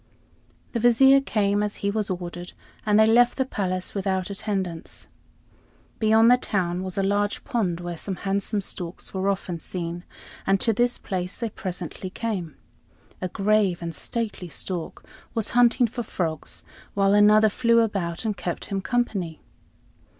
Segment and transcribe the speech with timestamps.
[0.71, 2.53] The Vizier came as he was ordered,
[2.87, 5.09] and they left the palace without attendants.
[5.99, 10.03] Beyond the town was a large pond where some handsome storks were often seen,
[10.47, 12.55] and to this place they presently came.
[13.21, 16.63] A grave and stately stork was hunting for frogs,
[16.95, 19.43] while another flew about and kept him company.